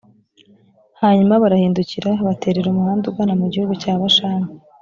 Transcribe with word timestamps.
hanyuma, 1.01 1.39
barahindukira 1.43 2.09
baterera 2.27 2.67
umuhanda 2.69 3.05
ugana 3.11 3.33
mu 3.39 3.45
gihugu 3.51 3.73
cya 3.81 3.93
bashani. 4.01 4.49